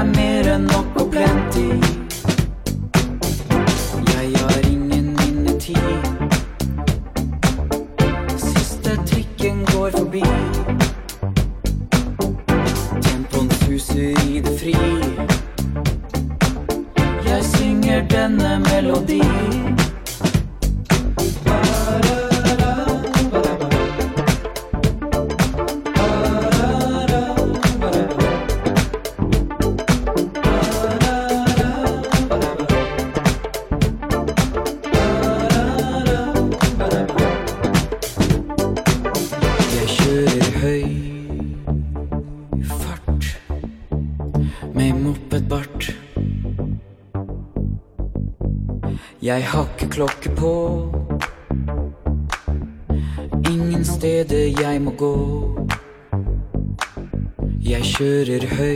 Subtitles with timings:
[0.00, 0.29] Det er
[49.30, 50.52] Jeg har ikke klokke på.
[53.50, 55.14] Ingen steder jeg må gå.
[57.62, 58.69] Jeg kjører høy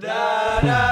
[0.00, 0.89] The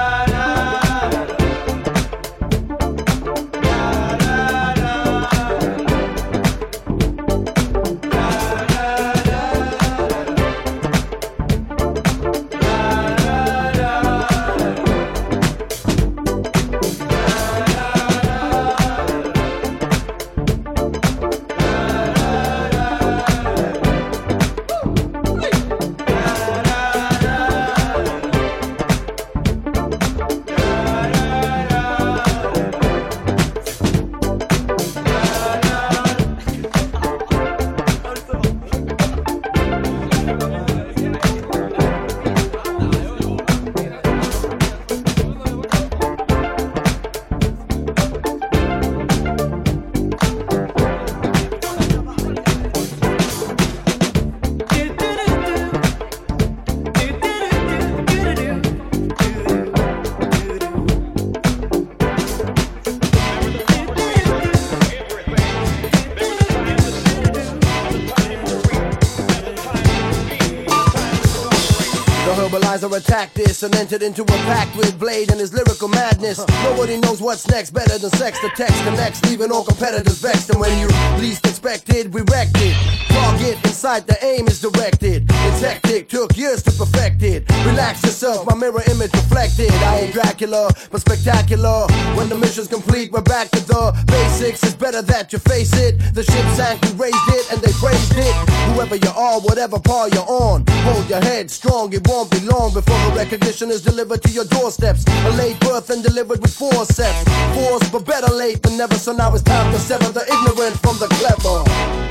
[72.79, 76.45] Herbaliser attacked this and entered into a pact with Blade and his lyrical madness.
[76.63, 78.39] Nobody knows what's next better than sex.
[78.39, 80.49] The text connects, leaving all competitors vexed.
[80.49, 80.87] And when you
[81.19, 82.75] least expected, we wrecked it.
[83.09, 85.23] Target sight, the aim is directed.
[85.29, 87.49] It's hectic, took years to perfect it.
[87.65, 89.71] Relax yourself, my mirror image reflected.
[89.71, 91.87] I ain't Dracula, but spectacular.
[92.17, 94.63] When the mission's complete, we're back to the basics.
[94.63, 95.95] It's better that you face it.
[96.13, 98.35] The ship sank, we raised it, and they praised it.
[98.73, 101.93] Whoever you are, whatever par you're on, hold your head strong.
[101.93, 105.05] It won't be long before the recognition is delivered to your doorsteps.
[105.07, 107.23] A late birth and delivered with forceps.
[107.55, 108.95] Force, but better late than never.
[108.95, 112.08] So now it's time to sever the ignorant from the clever.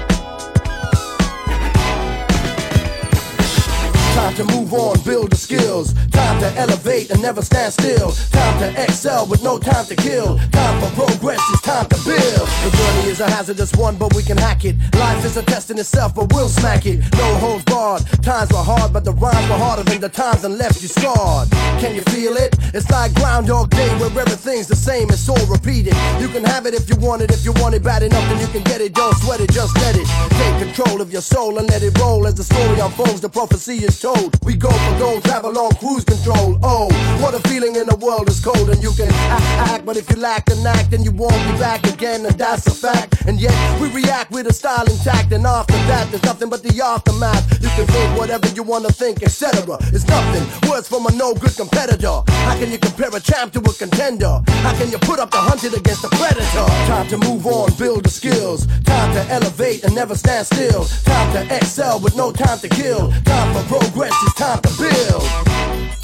[4.38, 5.92] To move on, build the skills.
[6.12, 8.12] Time to elevate and never stand still.
[8.30, 10.38] Time to excel with no time to kill.
[10.52, 12.46] Time for progress, it's time to build.
[12.62, 14.76] The journey is a hazardous one, but we can hack it.
[14.94, 17.00] Life is a test in itself, but we'll smack it.
[17.16, 18.06] No holds barred.
[18.22, 21.50] Times were hard, but the rhymes were harder than the times and left you scarred.
[21.82, 22.54] Can you feel it?
[22.74, 25.94] It's like Groundhog Day where everything's the same, it's all repeated.
[26.20, 28.38] You can have it if you want it, if you want it bad enough, then
[28.38, 28.94] you can get it.
[28.94, 30.06] Don't sweat it, just let it.
[30.38, 33.20] Take control of your soul and let it roll as the story unfolds.
[33.20, 34.27] The prophecy is told.
[34.44, 36.58] We go for gold, travel on cruise control.
[36.62, 36.88] Oh,
[37.20, 40.08] what a feeling in the world is cold, and you can act, act, but if
[40.10, 43.26] you lack the act, then you won't be back again, and that's a fact.
[43.26, 46.80] And yet we react with a style intact, and after that, there's nothing but the
[46.82, 47.44] aftermath.
[47.62, 49.78] You can think whatever you wanna think, etc.
[49.92, 50.44] It's nothing.
[50.68, 52.22] Words from a no good competitor.
[52.46, 54.40] How can you compare a champ to a contender?
[54.64, 56.66] How can you put up the hunted against the predator?
[56.86, 58.66] Time to move on, build the skills.
[58.84, 60.84] Time to elevate and never stand still.
[61.04, 63.12] Time to excel with no time to kill.
[63.24, 65.97] Time for progress, it's time to build.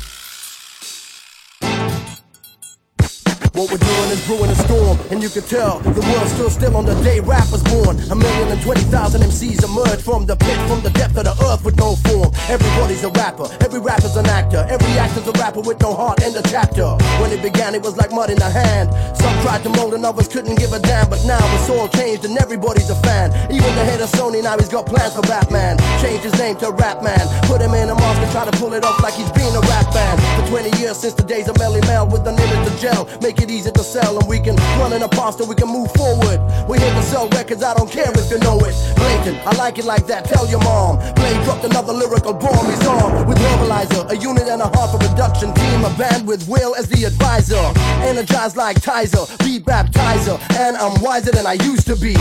[3.54, 6.76] What we're doing is brewing a storm, and you can tell the world's still still
[6.76, 7.94] on the day rap was born.
[8.10, 11.38] A million and twenty thousand MCs emerge from the pit, from the depth of the
[11.46, 12.34] earth with no form.
[12.50, 16.32] Everybody's a rapper, every rapper's an actor, every actor's a rapper with no heart in
[16.34, 16.98] the chapter.
[17.22, 18.90] When it began, it was like mud in the hand.
[19.14, 22.24] Some tried to mold and others couldn't give a damn, but now it's all changed
[22.24, 23.30] and everybody's a fan.
[23.54, 25.78] Even the head of Sony now he's got plans for Batman.
[26.02, 28.82] Changed his name to Rapman, put him in a mask and try to pull it
[28.82, 30.18] off like he's been a rap band.
[30.42, 33.43] For 20 years since the days of Melle Mel with the niggas to gel, make
[33.44, 36.40] it easy to sell and we can run in a pasta, we can move forward.
[36.68, 38.74] We're here to sell records, I don't care if you know it.
[38.96, 40.96] Blatant, I like it like that, tell your mom.
[41.14, 45.00] Blade dropped another lyrical bomb, he's on with Herbaliser, a unit and a half of
[45.00, 47.60] production team, a band with Will as the advisor.
[48.08, 52.14] Energized like Tizer, beat baptizer, and I'm wiser than I used to be.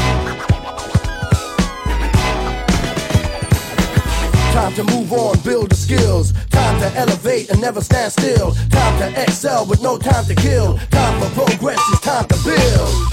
[4.53, 6.31] Time to move on, build the skills.
[6.51, 8.51] Time to elevate and never stand still.
[8.69, 10.77] Time to excel with no time to kill.
[10.91, 13.12] Time for progress, it's time to build.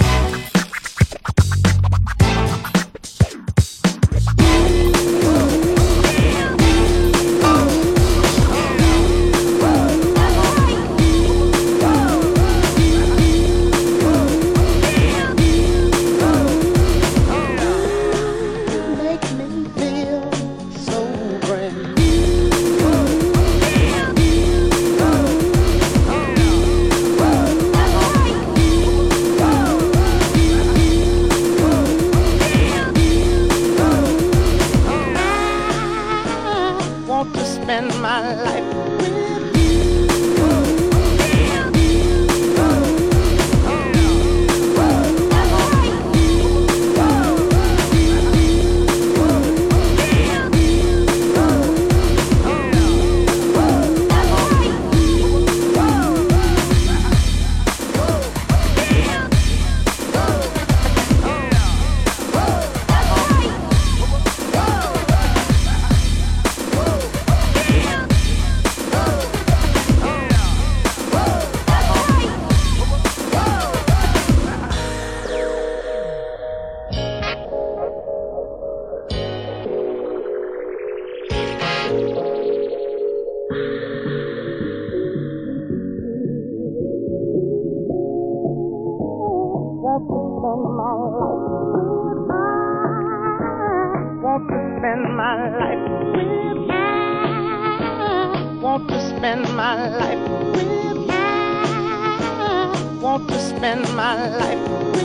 [103.11, 105.03] Want to spend my life with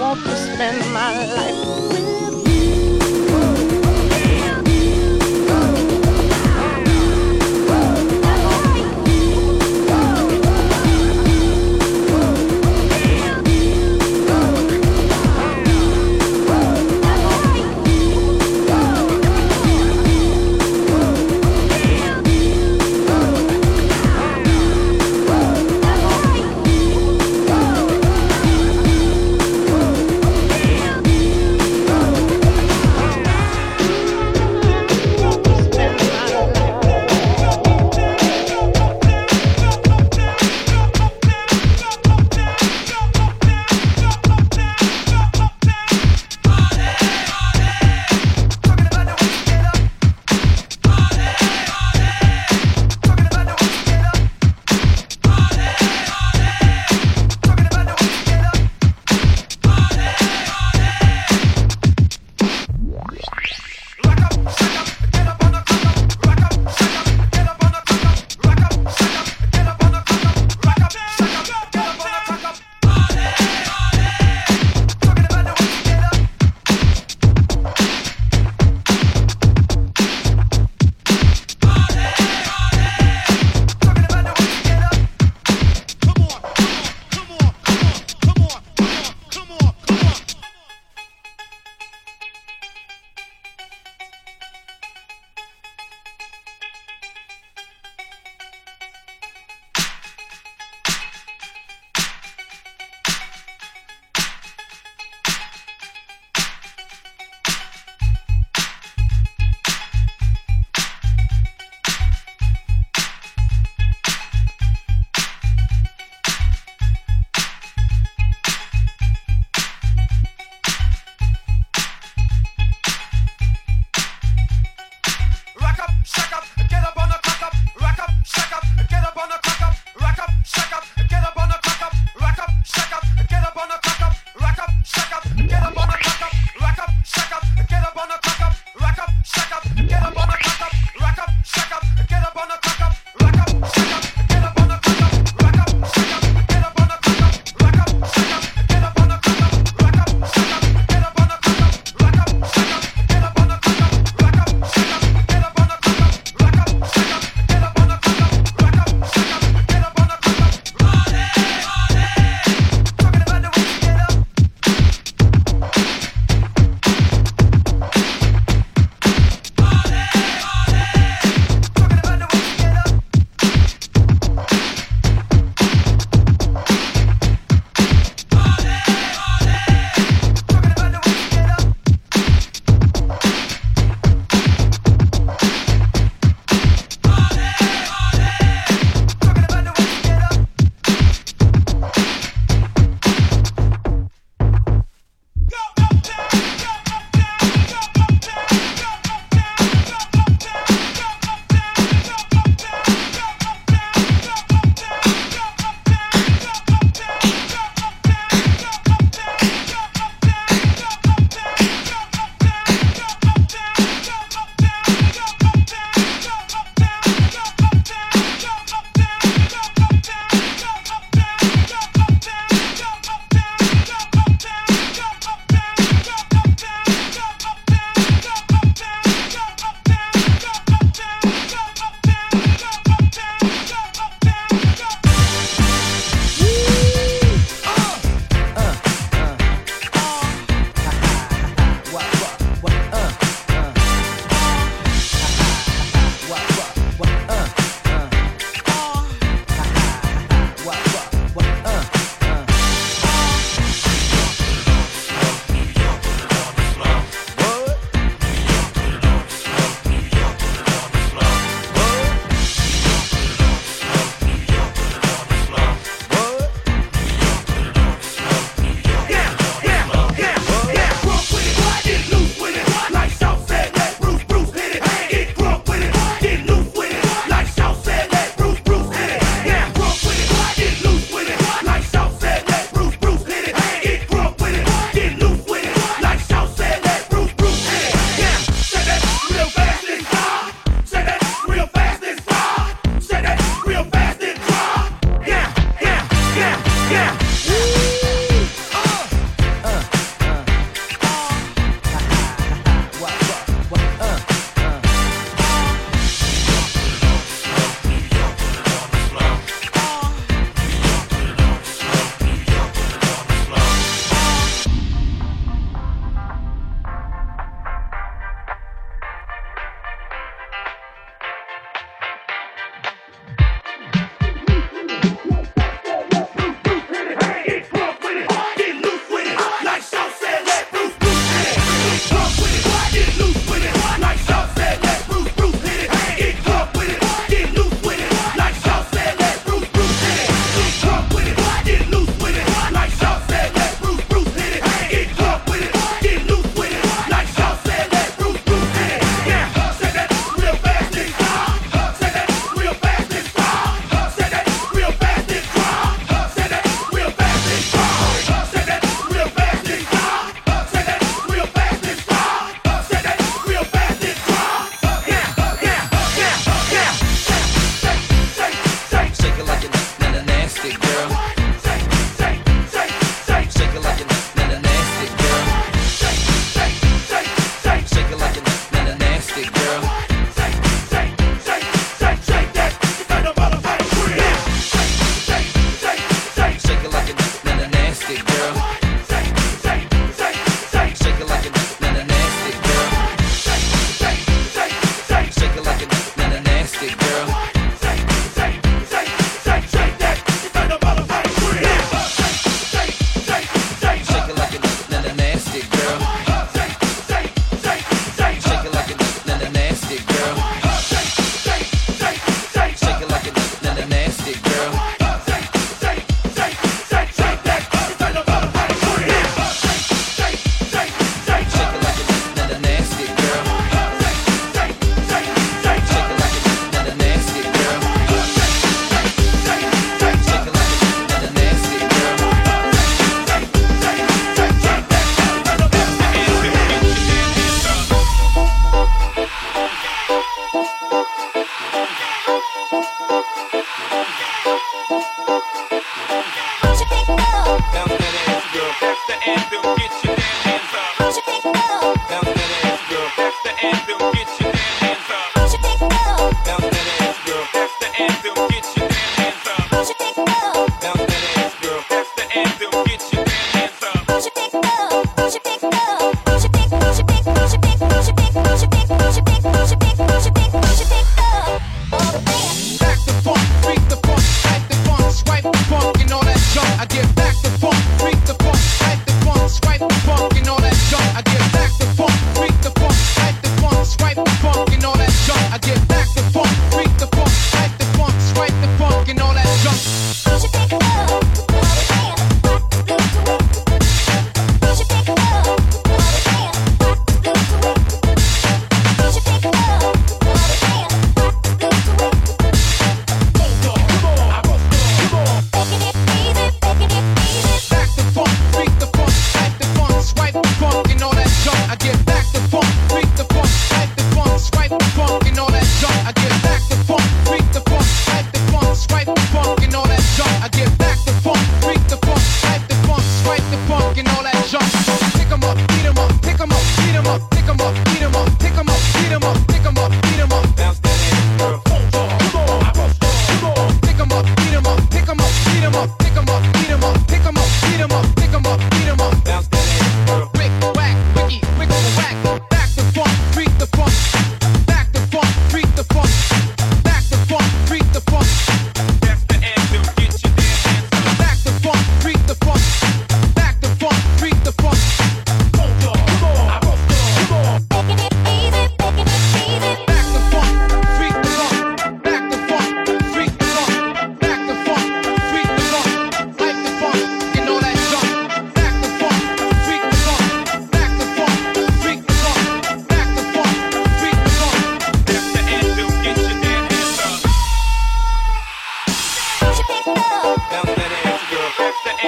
[0.00, 2.17] Want to spend my life with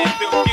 [0.02, 0.49] eu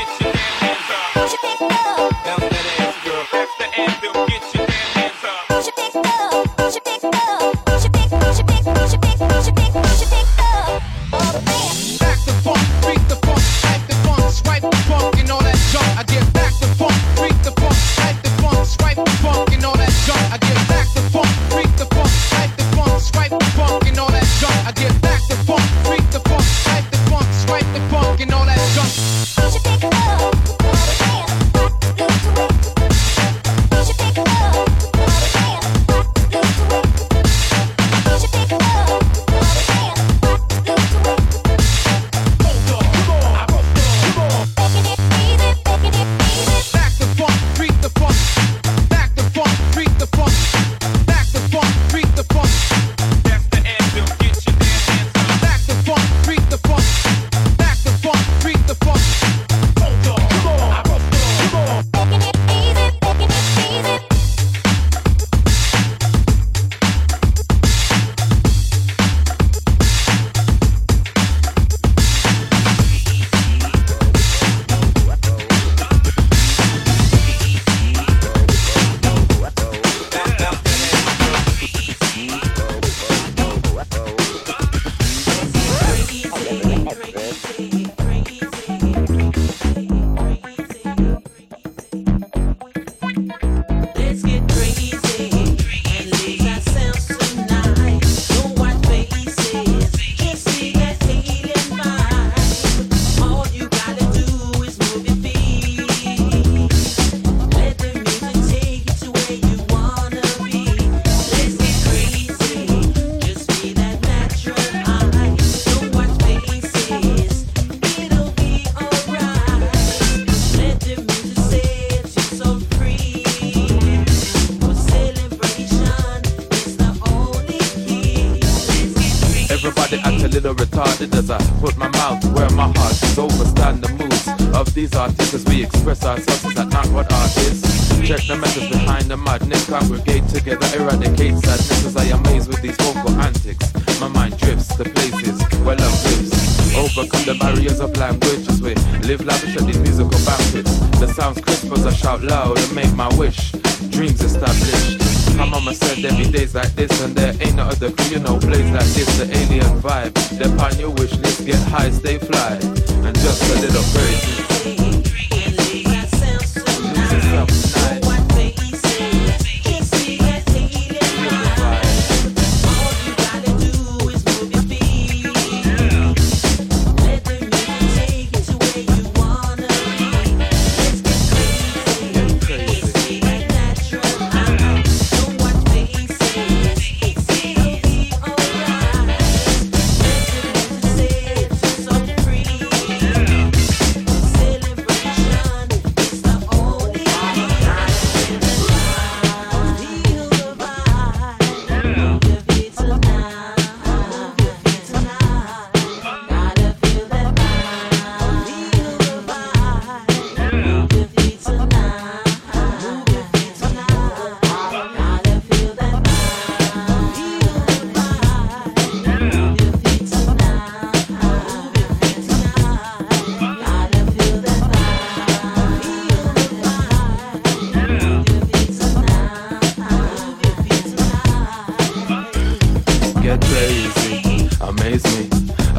[130.98, 133.18] retarded as I put my mouth where my heart is.
[133.18, 136.44] Overstand the moves of these artists as we express ourselves.
[136.44, 137.62] Is that not what art is?
[138.06, 139.68] Check the methods behind the madness.
[139.68, 143.72] Congregate together, eradicate sadness as I amaze with these vocal antics.
[144.00, 146.76] My mind drifts to places where love lives.
[146.76, 148.74] Overcome the barriers of language as we
[149.06, 150.78] live lavish at these musical banquets.
[151.00, 153.52] The sounds crisp as I shout loud and make my wish.
[153.90, 155.07] Dreams established.
[155.38, 158.18] My mama said there be days like this and there ain't no other crew, you
[158.18, 160.12] know, place like this, the alien vibe.
[160.36, 162.58] They're on your wish list, get high, stay fly,
[163.06, 164.48] and just a little crazy.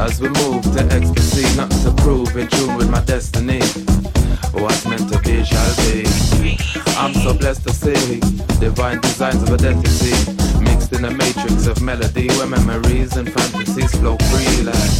[0.00, 3.60] As we move to ecstasy, nothing to prove, in tune with my destiny.
[4.52, 6.08] What's meant to be shall be.
[6.96, 8.20] I'm so blessed to see
[8.58, 10.16] divine designs of identity
[10.64, 14.92] mixed in a matrix of melody where memories and fantasies flow free like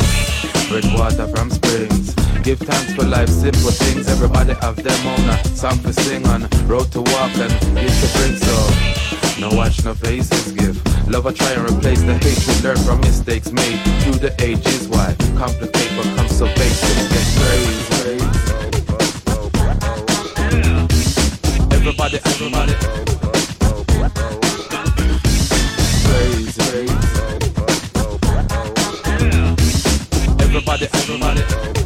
[0.70, 2.14] red water from springs.
[2.42, 4.06] Give thanks for life, simple things.
[4.08, 8.36] Everybody have them a song to sing on, road to walk and gift to bring
[8.36, 9.09] so.
[9.40, 10.76] No watch, no faces give.
[11.08, 14.86] Love I try and replace the hatred learned from mistakes made through the ages.
[14.86, 17.08] Why complicate but come so basic?
[17.08, 18.20] Get crazy.
[21.72, 22.74] Everybody, everybody.
[26.04, 26.86] Crazy.
[30.38, 31.79] Everybody, everybody.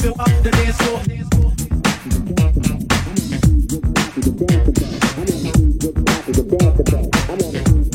[0.00, 1.00] fill up the dance floor.
[4.16, 4.80] The dance.
[5.02, 5.52] I wanna see
[6.32, 7.06] the dance about.
[7.12, 7.89] I wanna see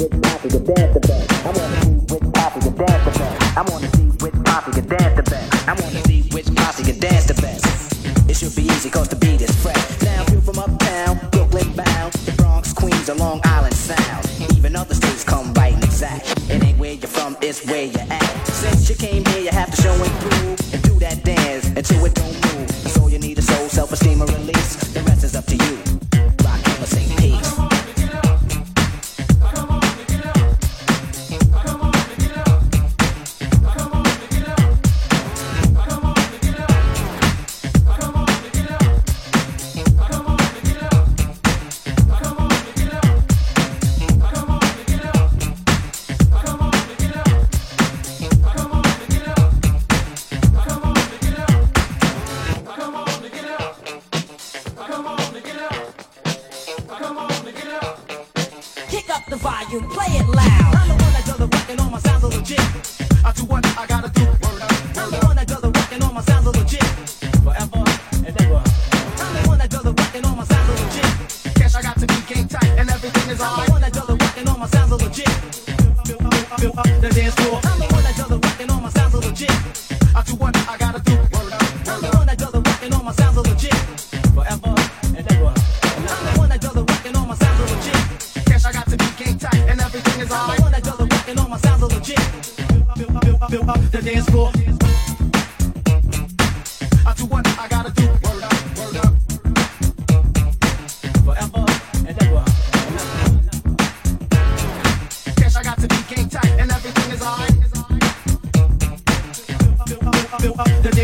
[110.59, 110.94] up.